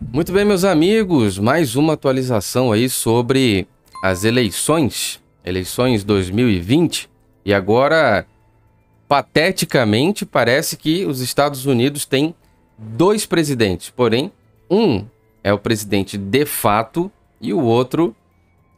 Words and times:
Muito 0.00 0.32
bem, 0.32 0.44
meus 0.44 0.64
amigos, 0.64 1.38
mais 1.38 1.74
uma 1.74 1.94
atualização 1.94 2.70
aí 2.70 2.88
sobre 2.88 3.66
as 4.02 4.22
eleições, 4.24 5.20
eleições 5.44 6.04
2020. 6.04 7.10
E 7.44 7.52
agora, 7.52 8.24
pateticamente, 9.08 10.24
parece 10.24 10.76
que 10.76 11.04
os 11.04 11.20
Estados 11.20 11.66
Unidos 11.66 12.06
têm 12.06 12.34
dois 12.78 13.26
presidentes, 13.26 13.90
porém, 13.90 14.32
um 14.70 15.04
é 15.42 15.52
o 15.52 15.58
presidente 15.58 16.16
de 16.16 16.46
fato 16.46 17.10
e 17.40 17.52
o 17.52 17.60
outro 17.60 18.14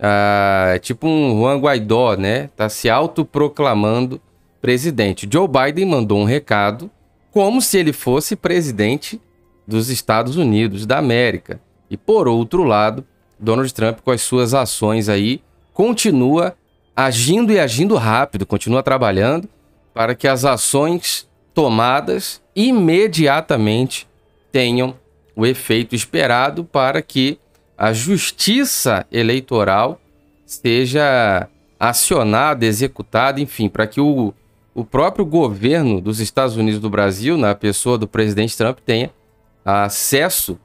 ah, 0.01 0.73
é 0.75 0.79
tipo 0.79 1.07
um 1.07 1.39
Juan 1.39 1.59
Guaidó, 1.59 2.17
né? 2.17 2.49
Tá 2.57 2.69
se 2.71 2.89
autoproclamando 2.89 4.21
presidente. 4.61 5.29
Joe 5.31 5.47
Biden 5.47 5.85
mandou 5.85 6.19
um 6.19 6.25
recado 6.25 6.91
como 7.31 7.61
se 7.61 7.79
ele 7.79 7.93
fosse 7.93 8.35
presidente 8.35 9.21
dos 9.71 9.89
Estados 9.89 10.37
Unidos 10.37 10.85
da 10.85 10.99
América. 10.99 11.61
E 11.89 11.97
por 11.97 12.29
outro 12.29 12.65
lado, 12.65 13.05
Donald 13.39 13.73
Trump, 13.73 14.01
com 14.05 14.11
as 14.11 14.21
suas 14.21 14.53
ações 14.53 15.09
aí, 15.09 15.41
continua 15.73 16.55
agindo 16.95 17.53
e 17.53 17.59
agindo 17.59 17.97
rápido, 17.97 18.45
continua 18.45 18.83
trabalhando 18.83 19.49
para 19.95 20.15
que 20.15 20.29
as 20.29 20.45
ações 20.45 21.29
tomadas 21.55 22.43
imediatamente 22.55 24.07
tenham 24.53 24.95
o 25.35 25.47
efeito 25.47 25.95
esperado 25.95 26.65
para 26.65 27.01
que 27.01 27.39
a 27.79 27.93
justiça 27.93 29.07
eleitoral 29.11 29.99
seja 30.45 31.49
acionada, 31.79 32.67
executada, 32.67 33.41
enfim, 33.41 33.69
para 33.69 33.87
que 33.87 34.01
o, 34.01 34.35
o 34.75 34.85
próprio 34.85 35.25
governo 35.25 36.01
dos 36.01 36.21
Estados 36.21 36.57
Unidos 36.57 36.81
do 36.81 36.91
Brasil, 36.91 37.39
na 37.39 37.55
pessoa 37.55 37.97
do 37.97 38.07
presidente 38.07 38.57
Trump, 38.57 38.79
tenha 38.85 39.11
acesso 39.65 40.59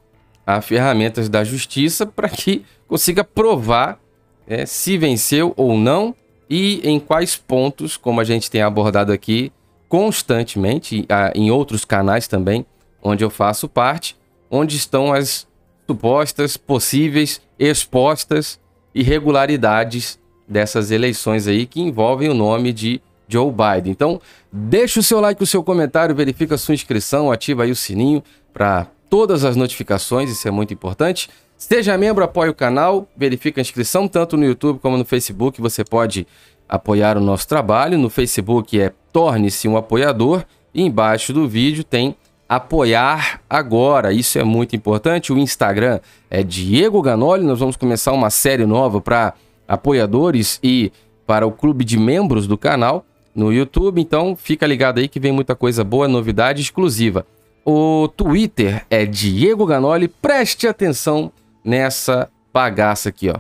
a 0.46 0.62
ferramentas 0.62 1.28
da 1.28 1.44
justiça 1.44 2.06
para 2.06 2.30
que 2.30 2.66
consiga 2.88 3.24
provar 3.24 4.00
é, 4.48 4.66
se 4.66 4.98
venceu 4.98 5.54
ou 5.58 5.78
não 5.78 6.16
e 6.50 6.80
em 6.88 7.00
quais 7.00 7.36
pontos, 7.36 7.98
como 7.98 8.22
a 8.22 8.24
gente 8.24 8.50
tem 8.52 8.62
abordado 8.62 9.12
aqui 9.12 9.52
constantemente, 9.90 11.08
em 11.34 11.52
outros 11.52 11.86
canais 11.86 12.28
também, 12.28 12.66
onde 13.02 13.24
eu 13.24 13.30
faço 13.30 13.70
parte, 13.70 14.16
onde 14.50 14.76
estão 14.76 15.14
as 15.14 15.48
supostas, 15.88 16.58
possíveis, 16.58 17.42
expostas 17.58 18.60
irregularidades 18.94 20.20
dessas 20.48 20.92
eleições 20.92 21.48
aí 21.48 21.66
que 21.66 21.82
envolvem 21.82 22.30
o 22.30 22.34
nome 22.34 22.74
de 22.74 23.02
Joe 23.28 23.52
Biden. 23.52 23.92
Então, 23.92 24.22
deixa 24.52 25.00
o 25.00 25.04
seu 25.04 25.20
like, 25.20 25.42
o 25.42 25.48
seu 25.48 25.64
comentário, 25.64 26.16
verifica 26.16 26.56
a 26.56 26.58
sua 26.58 26.74
inscrição, 26.76 27.32
ativa 27.32 27.64
aí 27.64 27.72
o 27.72 27.76
sininho 27.76 28.24
para 28.54 28.88
todas 29.10 29.44
as 29.44 29.56
notificações, 29.56 30.30
isso 30.30 30.48
é 30.48 30.52
muito 30.52 30.74
importante. 30.74 31.30
Seja 31.58 31.98
membro, 31.98 32.24
apoie 32.24 32.50
o 32.50 32.54
canal, 32.54 33.08
verifique 33.16 33.60
a 33.60 33.62
inscrição 33.62 34.08
tanto 34.08 34.36
no 34.36 34.46
YouTube 34.46 34.80
como 34.80 34.98
no 34.98 35.06
Facebook. 35.06 35.62
Você 35.62 35.84
pode 35.84 36.28
apoiar 36.68 37.18
o 37.18 37.22
nosso 37.22 37.48
trabalho. 37.48 37.98
No 37.98 38.10
Facebook 38.10 38.80
é 38.80 38.92
Torne-se 39.14 39.68
um 39.68 39.78
Apoiador 39.78 40.44
e 40.74 40.82
embaixo 40.82 41.32
do 41.32 41.48
vídeo 41.48 41.84
tem 41.84 42.16
Apoiar 42.48 43.42
Agora. 43.50 44.12
Isso 44.12 44.38
é 44.38 44.44
muito 44.44 44.76
importante. 44.76 45.32
O 45.32 45.38
Instagram 45.38 46.00
é 46.30 46.44
Diego 46.44 47.02
Ganoli. 47.02 47.44
Nós 47.44 47.60
vamos 47.60 47.78
começar 47.78 48.12
uma 48.12 48.30
série 48.30 48.66
nova 48.66 49.00
para 49.00 49.34
apoiadores 49.68 50.60
e 50.62 50.92
para 51.26 51.48
o 51.48 51.52
clube 51.52 51.84
de 51.84 51.98
membros 51.98 52.46
do 52.46 52.58
canal 52.58 53.06
no 53.34 53.52
YouTube. 53.52 54.02
Então 54.02 54.36
fica 54.36 54.68
ligado 54.68 55.00
aí 55.00 55.08
que 55.08 55.20
vem 55.20 55.32
muita 55.32 55.56
coisa 55.56 55.84
boa, 55.84 56.08
novidade 56.08 56.62
exclusiva. 56.62 57.26
O 57.68 58.08
Twitter 58.08 58.86
é 58.92 59.08
Diego 59.08 59.66
Ganoli. 59.66 60.08
Preste 60.08 60.68
atenção 60.68 61.32
nessa 61.64 62.30
bagaça 62.54 63.10
aqui, 63.10 63.28
ó. 63.30 63.40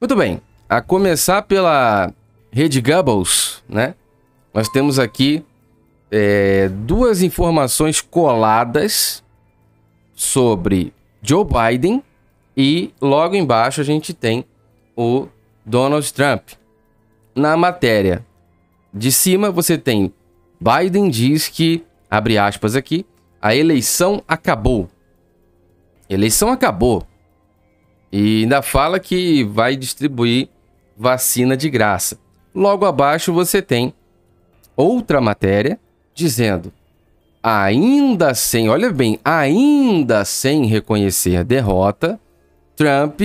Muito 0.00 0.16
bem. 0.16 0.42
A 0.68 0.82
começar 0.82 1.42
pela 1.42 2.12
rede 2.50 2.80
Goebbels, 2.80 3.62
né? 3.68 3.94
Nós 4.52 4.68
temos 4.68 4.98
aqui 4.98 5.44
é, 6.10 6.68
duas 6.68 7.22
informações 7.22 8.00
coladas 8.00 9.22
sobre 10.14 10.92
Joe 11.22 11.44
Biden 11.44 12.02
e 12.56 12.92
logo 13.00 13.36
embaixo 13.36 13.80
a 13.80 13.84
gente 13.84 14.12
tem 14.12 14.44
o 14.96 15.28
Donald 15.64 16.12
Trump. 16.12 16.48
Na 17.34 17.56
matéria 17.56 18.24
de 18.92 19.12
cima 19.12 19.50
você 19.50 19.78
tem 19.78 20.12
Biden 20.60 21.10
diz 21.10 21.48
que, 21.48 21.84
abre 22.10 22.38
aspas 22.38 22.74
aqui, 22.74 23.04
a 23.40 23.54
eleição 23.54 24.22
acabou. 24.26 24.88
Eleição 26.08 26.50
acabou. 26.50 27.06
E 28.10 28.42
ainda 28.42 28.62
fala 28.62 28.98
que 28.98 29.44
vai 29.44 29.76
distribuir 29.76 30.48
vacina 30.96 31.56
de 31.56 31.68
graça. 31.68 32.18
Logo 32.54 32.86
abaixo 32.86 33.32
você 33.32 33.60
tem 33.60 33.92
outra 34.74 35.20
matéria 35.20 35.78
dizendo: 36.14 36.72
ainda 37.42 38.34
sem, 38.34 38.68
olha 38.68 38.90
bem, 38.90 39.20
ainda 39.24 40.24
sem 40.24 40.64
reconhecer 40.64 41.36
a 41.36 41.42
derrota, 41.42 42.18
Trump 42.74 43.20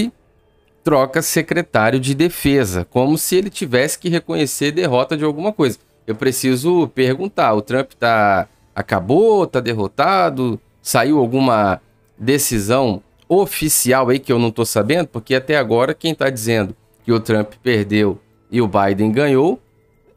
troca 0.83 1.21
secretário 1.21 1.99
de 1.99 2.15
defesa, 2.15 2.85
como 2.89 3.17
se 3.17 3.35
ele 3.35 3.51
tivesse 3.51 3.99
que 3.99 4.09
reconhecer 4.09 4.71
derrota 4.71 5.15
de 5.15 5.23
alguma 5.23 5.53
coisa 5.53 5.77
eu 6.11 6.15
preciso 6.15 6.87
perguntar: 6.89 7.53
o 7.53 7.61
Trump 7.61 7.91
tá 7.93 8.47
acabou, 8.75 9.45
tá 9.47 9.59
derrotado, 9.59 10.59
saiu 10.81 11.19
alguma 11.19 11.81
decisão 12.17 13.01
oficial 13.27 14.09
aí 14.09 14.19
que 14.19 14.31
eu 14.31 14.39
não 14.39 14.51
tô 14.51 14.65
sabendo, 14.65 15.07
porque 15.07 15.35
até 15.35 15.57
agora 15.57 15.93
quem 15.93 16.13
tá 16.13 16.29
dizendo 16.29 16.75
que 17.03 17.11
o 17.11 17.19
Trump 17.19 17.53
perdeu 17.63 18.19
e 18.51 18.61
o 18.61 18.67
Biden 18.67 19.11
ganhou 19.11 19.59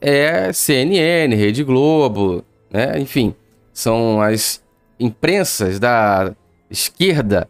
é 0.00 0.52
CNN, 0.52 1.34
Rede 1.34 1.64
Globo, 1.64 2.44
né? 2.70 2.98
Enfim, 2.98 3.34
são 3.72 4.20
as 4.20 4.62
imprensas 5.00 5.78
da 5.78 6.34
esquerda, 6.70 7.48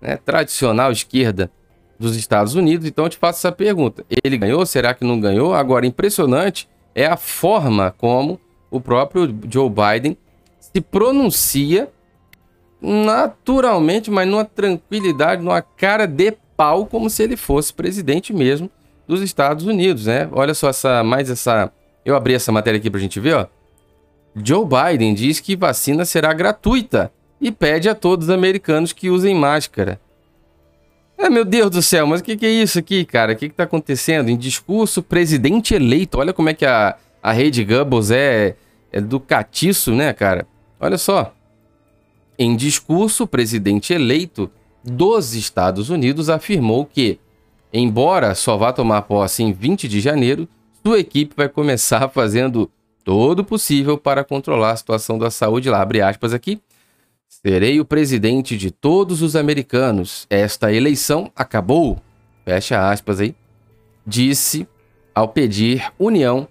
né? 0.00 0.16
tradicional 0.16 0.92
esquerda 0.92 1.50
dos 1.98 2.16
Estados 2.16 2.54
Unidos. 2.54 2.86
Então 2.86 3.06
eu 3.06 3.08
te 3.08 3.16
faço 3.16 3.38
essa 3.38 3.50
pergunta: 3.50 4.04
ele 4.22 4.36
ganhou? 4.36 4.64
Será 4.66 4.94
que 4.94 5.04
não 5.04 5.18
ganhou? 5.18 5.54
Agora, 5.54 5.86
impressionante 5.86 6.68
é 6.96 7.04
a 7.04 7.16
forma 7.18 7.94
como 7.98 8.40
o 8.70 8.80
próprio 8.80 9.32
Joe 9.50 9.68
Biden 9.68 10.16
se 10.58 10.80
pronuncia 10.80 11.90
naturalmente, 12.80 14.10
mas 14.10 14.26
numa 14.26 14.46
tranquilidade, 14.46 15.42
numa 15.42 15.60
cara 15.60 16.06
de 16.06 16.32
pau, 16.56 16.86
como 16.86 17.10
se 17.10 17.22
ele 17.22 17.36
fosse 17.36 17.72
presidente 17.72 18.32
mesmo 18.32 18.70
dos 19.06 19.20
Estados 19.20 19.66
Unidos, 19.66 20.06
né? 20.06 20.26
Olha 20.32 20.54
só 20.54 20.70
essa, 20.70 21.04
mais 21.04 21.28
essa, 21.28 21.70
eu 22.02 22.16
abri 22.16 22.32
essa 22.32 22.50
matéria 22.50 22.78
aqui 22.78 22.90
pra 22.90 22.98
gente 22.98 23.20
ver, 23.20 23.34
ó. 23.34 23.46
Joe 24.34 24.64
Biden 24.64 25.12
diz 25.12 25.38
que 25.38 25.54
vacina 25.54 26.04
será 26.06 26.32
gratuita 26.32 27.12
e 27.38 27.52
pede 27.52 27.90
a 27.90 27.94
todos 27.94 28.28
os 28.28 28.34
americanos 28.34 28.94
que 28.94 29.10
usem 29.10 29.34
máscara. 29.34 30.00
É, 31.18 31.30
meu 31.30 31.44
Deus 31.44 31.70
do 31.70 31.80
céu, 31.80 32.06
mas 32.06 32.20
o 32.20 32.24
que, 32.24 32.36
que, 32.36 32.44
é 32.44 32.50
isso 32.50 32.78
aqui, 32.78 33.04
cara? 33.04 33.32
O 33.32 33.36
que, 33.36 33.46
está 33.46 33.64
acontecendo? 33.64 34.28
Em 34.28 34.36
discurso, 34.36 35.02
presidente 35.02 35.74
eleito. 35.74 36.18
Olha 36.18 36.32
como 36.32 36.50
é 36.50 36.54
que 36.54 36.66
a, 36.66 36.96
a 37.22 37.32
rede 37.32 37.64
Goebbels 37.64 38.10
é, 38.10 38.54
é 38.92 39.00
do 39.00 39.18
catiço, 39.18 39.94
né, 39.94 40.12
cara? 40.12 40.46
Olha 40.78 40.98
só. 40.98 41.34
Em 42.38 42.54
discurso, 42.54 43.26
presidente 43.26 43.94
eleito 43.94 44.50
dos 44.84 45.34
Estados 45.34 45.88
Unidos 45.88 46.28
afirmou 46.28 46.84
que, 46.84 47.18
embora 47.72 48.34
só 48.34 48.58
vá 48.58 48.72
tomar 48.72 49.02
posse 49.02 49.42
em 49.42 49.52
20 49.52 49.88
de 49.88 50.00
janeiro, 50.00 50.46
sua 50.84 50.98
equipe 50.98 51.34
vai 51.34 51.48
começar 51.48 52.08
fazendo 52.12 52.70
todo 53.02 53.40
o 53.40 53.44
possível 53.44 53.96
para 53.96 54.22
controlar 54.22 54.72
a 54.72 54.76
situação 54.76 55.18
da 55.18 55.30
saúde 55.30 55.70
lá. 55.70 55.80
Abre 55.80 56.02
aspas 56.02 56.34
aqui. 56.34 56.60
Serei 57.28 57.80
o 57.80 57.84
presidente 57.84 58.56
de 58.56 58.70
todos 58.70 59.22
os 59.22 59.36
americanos. 59.36 60.26
Esta 60.30 60.72
eleição 60.72 61.30
acabou. 61.34 61.98
Fecha 62.44 62.90
aspas 62.90 63.20
aí. 63.20 63.34
Disse 64.06 64.66
ao 65.14 65.28
pedir 65.28 65.92
união 65.98 66.48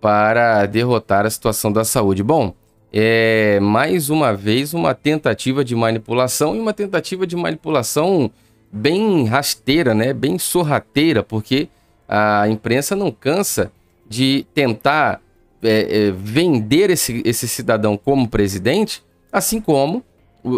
para 0.00 0.66
derrotar 0.66 1.26
a 1.26 1.30
situação 1.30 1.72
da 1.72 1.84
saúde. 1.84 2.22
Bom, 2.22 2.54
é 2.92 3.58
mais 3.60 4.08
uma 4.10 4.32
vez 4.34 4.72
uma 4.72 4.94
tentativa 4.94 5.64
de 5.64 5.74
manipulação 5.74 6.56
e 6.56 6.60
uma 6.60 6.72
tentativa 6.72 7.26
de 7.26 7.36
manipulação 7.36 8.30
bem 8.72 9.26
rasteira, 9.26 9.94
né? 9.94 10.12
Bem 10.12 10.38
sorrateira, 10.38 11.22
porque 11.22 11.68
a 12.08 12.48
imprensa 12.48 12.94
não 12.94 13.10
cansa 13.10 13.72
de 14.08 14.46
tentar 14.54 15.20
é, 15.62 16.06
é, 16.08 16.10
vender 16.12 16.90
esse, 16.90 17.22
esse 17.24 17.48
cidadão 17.48 17.96
como 17.96 18.28
presidente 18.28 19.02
assim 19.36 19.60
como 19.60 20.02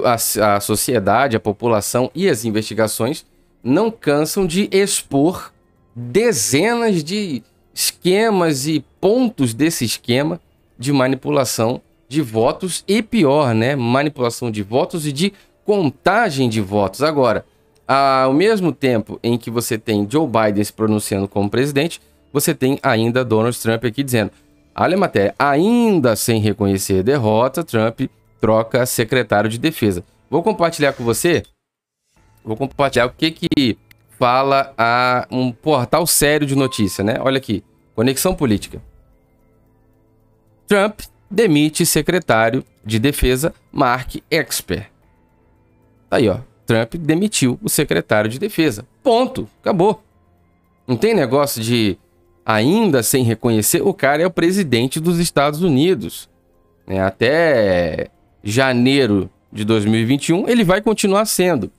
a, 0.04 0.54
a 0.54 0.60
sociedade, 0.60 1.36
a 1.36 1.40
população 1.40 2.10
e 2.14 2.28
as 2.28 2.44
investigações 2.44 3.26
não 3.62 3.90
cansam 3.90 4.46
de 4.46 4.68
expor 4.70 5.52
dezenas 5.96 7.02
de 7.02 7.42
esquemas 7.74 8.68
e 8.68 8.84
pontos 9.00 9.52
desse 9.52 9.84
esquema 9.84 10.40
de 10.78 10.92
manipulação 10.92 11.80
de 12.08 12.22
votos 12.22 12.84
e 12.86 13.02
pior, 13.02 13.52
né? 13.52 13.74
Manipulação 13.74 14.48
de 14.48 14.62
votos 14.62 15.06
e 15.06 15.12
de 15.12 15.32
contagem 15.64 16.48
de 16.48 16.60
votos. 16.60 17.02
Agora, 17.02 17.44
ao 17.86 18.32
mesmo 18.32 18.70
tempo 18.70 19.18
em 19.24 19.36
que 19.36 19.50
você 19.50 19.76
tem 19.76 20.06
Joe 20.08 20.26
Biden 20.26 20.62
se 20.62 20.72
pronunciando 20.72 21.26
como 21.26 21.50
presidente, 21.50 22.00
você 22.32 22.54
tem 22.54 22.78
ainda 22.80 23.24
Donald 23.24 23.58
Trump 23.58 23.84
aqui 23.84 24.04
dizendo: 24.04 24.30
olha 24.76 24.94
a 24.94 25.00
matéria, 25.00 25.34
ainda 25.36 26.14
sem 26.14 26.40
reconhecer 26.40 27.02
derrota, 27.02 27.64
Trump 27.64 28.02
troca 28.40 28.86
secretário 28.86 29.50
de 29.50 29.58
defesa. 29.58 30.04
Vou 30.30 30.42
compartilhar 30.42 30.92
com 30.92 31.04
você. 31.04 31.42
Vou 32.44 32.56
compartilhar 32.56 33.06
o 33.06 33.10
que 33.10 33.30
que 33.30 33.78
fala 34.18 34.74
a 34.76 35.26
um 35.30 35.52
portal 35.52 36.06
sério 36.06 36.46
de 36.46 36.56
notícia, 36.56 37.04
né? 37.04 37.16
Olha 37.20 37.38
aqui, 37.38 37.62
Conexão 37.94 38.34
Política. 38.34 38.82
Trump 40.66 41.00
demite 41.30 41.84
secretário 41.86 42.64
de 42.84 42.98
defesa 42.98 43.54
Mark 43.72 44.16
Esper. 44.30 44.90
Tá 46.08 46.16
aí, 46.16 46.28
ó. 46.28 46.38
Trump 46.66 46.94
demitiu 46.96 47.58
o 47.62 47.68
secretário 47.68 48.30
de 48.30 48.38
defesa. 48.38 48.86
Ponto. 49.02 49.48
Acabou. 49.60 50.02
Não 50.86 50.96
tem 50.96 51.14
negócio 51.14 51.62
de 51.62 51.98
ainda 52.44 53.02
sem 53.02 53.24
reconhecer. 53.24 53.82
O 53.82 53.94
cara 53.94 54.22
é 54.22 54.26
o 54.26 54.30
presidente 54.30 55.00
dos 55.00 55.18
Estados 55.18 55.62
Unidos. 55.62 56.28
É, 56.86 57.00
até 57.00 58.10
janeiro 58.42 59.30
de 59.52 59.64
2021, 59.64 60.48
ele 60.48 60.64
vai 60.64 60.80
continuar 60.80 61.24
sendo 61.26 61.70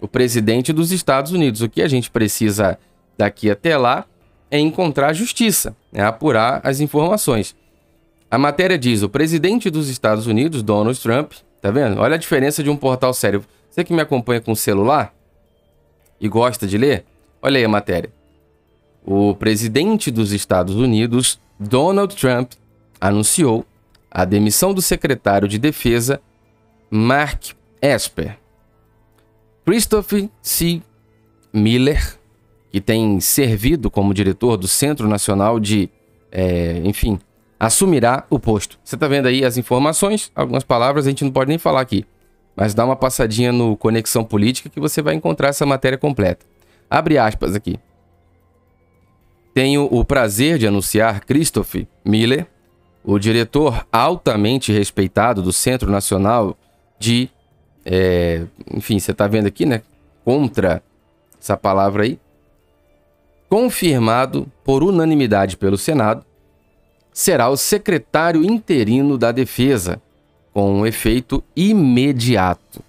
o 0.00 0.08
presidente 0.08 0.72
dos 0.72 0.92
Estados 0.92 1.32
Unidos. 1.32 1.62
O 1.62 1.68
que 1.68 1.82
a 1.82 1.88
gente 1.88 2.10
precisa 2.10 2.78
daqui 3.16 3.50
até 3.50 3.76
lá 3.76 4.04
é 4.50 4.58
encontrar 4.58 5.12
justiça, 5.12 5.74
é 5.92 6.02
apurar 6.02 6.60
as 6.62 6.80
informações. 6.80 7.56
A 8.30 8.38
matéria 8.38 8.78
diz: 8.78 9.02
o 9.02 9.08
presidente 9.08 9.70
dos 9.70 9.88
Estados 9.88 10.26
Unidos, 10.26 10.62
Donald 10.62 11.00
Trump, 11.00 11.32
tá 11.60 11.70
vendo? 11.70 12.00
Olha 12.00 12.14
a 12.14 12.18
diferença 12.18 12.62
de 12.62 12.70
um 12.70 12.76
portal 12.76 13.14
sério. 13.14 13.44
Você 13.70 13.82
que 13.82 13.92
me 13.92 14.00
acompanha 14.00 14.40
com 14.40 14.54
celular 14.54 15.14
e 16.20 16.28
gosta 16.28 16.66
de 16.66 16.78
ler, 16.78 17.04
olha 17.42 17.58
aí 17.58 17.64
a 17.64 17.68
matéria. 17.68 18.10
O 19.04 19.34
presidente 19.34 20.10
dos 20.10 20.32
Estados 20.32 20.76
Unidos, 20.76 21.40
Donald 21.58 22.14
Trump, 22.16 22.52
anunciou 23.00 23.64
a 24.14 24.24
demissão 24.24 24.72
do 24.72 24.80
secretário 24.80 25.48
de 25.48 25.58
Defesa, 25.58 26.20
Mark 26.88 27.46
Esper. 27.82 28.38
Christopher 29.66 30.28
C. 30.40 30.80
Miller, 31.52 32.16
que 32.70 32.80
tem 32.80 33.18
servido 33.18 33.90
como 33.90 34.14
diretor 34.14 34.56
do 34.56 34.68
Centro 34.68 35.08
Nacional 35.08 35.58
de, 35.58 35.90
é, 36.30 36.80
enfim, 36.84 37.18
assumirá 37.58 38.24
o 38.30 38.38
posto. 38.38 38.78
Você 38.84 38.94
está 38.94 39.08
vendo 39.08 39.26
aí 39.26 39.44
as 39.44 39.56
informações, 39.56 40.30
algumas 40.34 40.62
palavras 40.62 41.06
a 41.06 41.10
gente 41.10 41.24
não 41.24 41.32
pode 41.32 41.48
nem 41.48 41.58
falar 41.58 41.80
aqui, 41.80 42.06
mas 42.54 42.72
dá 42.72 42.84
uma 42.84 42.94
passadinha 42.94 43.50
no 43.50 43.76
Conexão 43.76 44.22
Política 44.22 44.68
que 44.68 44.78
você 44.78 45.02
vai 45.02 45.14
encontrar 45.14 45.48
essa 45.48 45.66
matéria 45.66 45.98
completa. 45.98 46.46
Abre 46.88 47.18
aspas 47.18 47.56
aqui. 47.56 47.80
Tenho 49.52 49.88
o 49.90 50.04
prazer 50.04 50.58
de 50.58 50.66
anunciar 50.66 51.24
Christopher 51.24 51.86
Miller, 52.04 52.46
o 53.04 53.18
diretor 53.18 53.86
altamente 53.92 54.72
respeitado 54.72 55.42
do 55.42 55.52
Centro 55.52 55.90
Nacional 55.90 56.56
de. 56.98 57.28
É, 57.84 58.44
enfim, 58.72 58.98
você 58.98 59.10
está 59.10 59.26
vendo 59.26 59.46
aqui, 59.46 59.66
né? 59.66 59.82
Contra 60.24 60.82
essa 61.38 61.56
palavra 61.56 62.04
aí. 62.04 62.18
Confirmado 63.48 64.50
por 64.64 64.82
unanimidade 64.82 65.56
pelo 65.58 65.76
Senado, 65.76 66.24
será 67.12 67.50
o 67.50 67.56
secretário 67.56 68.42
interino 68.42 69.18
da 69.18 69.30
Defesa, 69.30 70.00
com 70.52 70.80
um 70.80 70.86
efeito 70.86 71.44
imediato. 71.54 72.82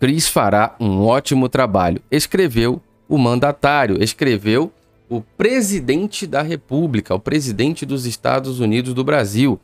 Cris 0.00 0.28
fará 0.28 0.74
um 0.80 1.06
ótimo 1.06 1.48
trabalho, 1.48 2.02
escreveu 2.10 2.82
o 3.08 3.16
mandatário, 3.16 4.02
escreveu 4.02 4.72
o 5.10 5.20
presidente 5.20 6.24
da 6.24 6.40
República, 6.40 7.12
o 7.12 7.18
presidente 7.18 7.84
dos 7.84 8.06
Estados 8.06 8.60
Unidos 8.60 8.94
do 8.94 9.02
Brasil. 9.02 9.60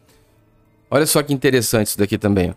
Olha 0.91 1.07
só 1.07 1.23
que 1.23 1.33
interessante 1.33 1.87
isso 1.87 1.99
daqui 1.99 2.19
também. 2.19 2.53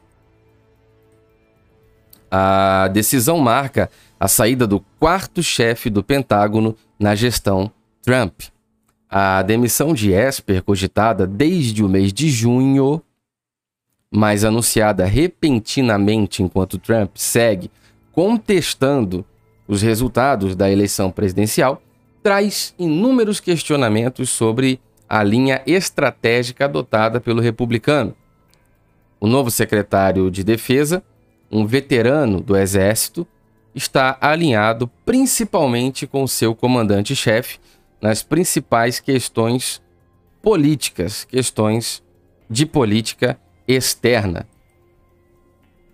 A 2.31 2.87
decisão 2.87 3.37
marca 3.37 3.91
a 4.19 4.27
saída 4.27 4.65
do 4.65 4.79
quarto 4.99 5.41
chefe 5.43 5.89
do 5.89 6.03
Pentágono 6.03 6.75
na 6.99 7.13
gestão 7.13 7.71
Trump. 8.01 8.41
A 9.07 9.43
demissão 9.43 9.93
de 9.93 10.11
Esper, 10.11 10.63
cogitada 10.63 11.27
desde 11.27 11.83
o 11.83 11.89
mês 11.89 12.11
de 12.11 12.29
junho, 12.29 13.01
mas 14.11 14.43
anunciada 14.43 15.05
repentinamente 15.05 16.41
enquanto 16.41 16.79
Trump 16.79 17.11
segue 17.15 17.69
contestando 18.11 19.23
os 19.67 19.83
resultados 19.83 20.55
da 20.55 20.69
eleição 20.71 21.11
presidencial, 21.11 21.81
traz 22.21 22.73
inúmeros 22.77 23.39
questionamentos 23.39 24.29
sobre 24.29 24.79
a 25.07 25.23
linha 25.23 25.61
estratégica 25.65 26.65
adotada 26.65 27.19
pelo 27.19 27.41
republicano. 27.41 28.15
O 29.19 29.27
novo 29.27 29.49
secretário 29.49 30.29
de 30.29 30.43
Defesa, 30.43 31.03
um 31.51 31.65
veterano 31.65 32.39
do 32.39 32.55
Exército, 32.55 33.27
está 33.73 34.17
alinhado 34.21 34.87
principalmente 35.05 36.05
com 36.05 36.27
seu 36.27 36.53
comandante-chefe 36.55 37.59
nas 38.01 38.23
principais 38.23 38.99
questões 38.99 39.81
políticas, 40.41 41.25
questões 41.25 42.03
de 42.49 42.65
política 42.65 43.39
externa. 43.67 44.47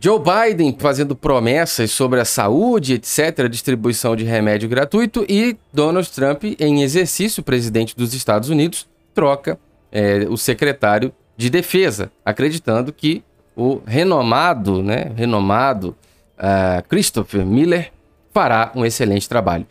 Joe 0.06 0.20
Biden 0.20 0.76
fazendo 0.78 1.16
promessas 1.16 1.90
sobre 1.90 2.20
a 2.20 2.26
saúde, 2.26 2.94
etc., 2.94 3.50
distribuição 3.50 4.16
de 4.16 4.24
remédio 4.24 4.70
gratuito, 4.70 5.26
e 5.28 5.58
Donald 5.74 6.08
Trump, 6.12 6.44
em 6.60 6.84
exercício, 6.84 7.42
presidente 7.42 7.98
dos 7.98 8.14
Estados 8.14 8.50
Unidos, 8.50 8.88
troca 9.16 9.58
é, 9.92 10.28
o 10.30 10.38
secretário 10.38 11.12
de 11.36 11.50
defesa, 11.50 12.12
acreditando 12.24 12.94
que 12.94 13.24
o 13.58 13.82
renomado, 13.84 14.84
né, 14.84 15.12
renomado 15.16 15.96
uh, 16.38 16.88
Christopher 16.88 17.44
Miller 17.44 17.92
fará 18.32 18.72
um 18.76 18.86
excelente 18.86 19.28
trabalho. 19.28 19.66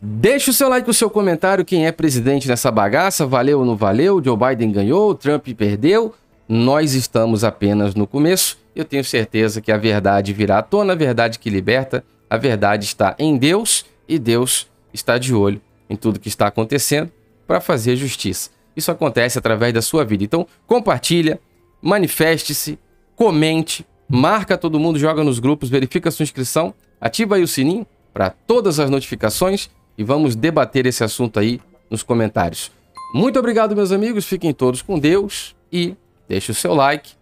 Deixe 0.00 0.50
o 0.50 0.54
seu 0.54 0.68
like, 0.68 0.88
o 0.88 0.94
seu 0.94 1.10
comentário, 1.10 1.64
quem 1.64 1.88
é 1.88 1.90
presidente 1.90 2.46
nessa 2.46 2.70
bagaça, 2.70 3.26
valeu 3.26 3.58
ou 3.58 3.64
não 3.64 3.74
valeu, 3.74 4.22
Joe 4.22 4.36
Biden 4.36 4.70
ganhou, 4.70 5.16
Trump 5.16 5.48
perdeu, 5.58 6.14
nós 6.48 6.94
estamos 6.94 7.42
apenas 7.42 7.96
no 7.96 8.06
começo. 8.06 8.56
Eu 8.74 8.84
tenho 8.84 9.04
certeza 9.04 9.60
que 9.60 9.72
a 9.72 9.76
verdade 9.76 10.32
virá 10.32 10.58
à 10.58 10.62
tona, 10.62 10.92
a 10.92 10.96
verdade 10.96 11.38
que 11.38 11.50
liberta, 11.50 12.04
a 12.28 12.36
verdade 12.36 12.84
está 12.84 13.14
em 13.18 13.36
Deus 13.36 13.84
e 14.08 14.18
Deus 14.18 14.68
está 14.92 15.18
de 15.18 15.34
olho 15.34 15.60
em 15.88 15.96
tudo 15.96 16.20
que 16.20 16.28
está 16.28 16.46
acontecendo 16.46 17.10
para 17.46 17.60
fazer 17.60 17.96
justiça. 17.96 18.50
Isso 18.76 18.90
acontece 18.90 19.38
através 19.38 19.74
da 19.74 19.82
sua 19.82 20.04
vida. 20.04 20.22
Então, 20.22 20.46
compartilha, 20.66 21.40
manifeste-se, 21.82 22.78
comente, 23.16 23.84
marca 24.08 24.56
todo 24.56 24.78
mundo, 24.78 24.98
joga 24.98 25.24
nos 25.24 25.38
grupos, 25.38 25.68
verifica 25.68 26.10
sua 26.10 26.22
inscrição, 26.22 26.72
ativa 27.00 27.36
aí 27.36 27.42
o 27.42 27.48
sininho 27.48 27.86
para 28.12 28.30
todas 28.30 28.78
as 28.78 28.88
notificações 28.88 29.68
e 29.98 30.04
vamos 30.04 30.36
debater 30.36 30.86
esse 30.86 31.02
assunto 31.02 31.40
aí 31.40 31.60
nos 31.90 32.02
comentários. 32.02 32.70
Muito 33.12 33.38
obrigado, 33.38 33.74
meus 33.74 33.90
amigos. 33.90 34.24
Fiquem 34.24 34.54
todos 34.54 34.82
com 34.82 34.98
Deus 34.98 35.56
e 35.72 35.96
Deixe 36.30 36.52
o 36.52 36.54
seu 36.54 36.72
like. 36.74 37.14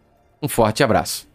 Um 0.43 0.49
forte 0.49 0.85
abraço. 0.85 1.28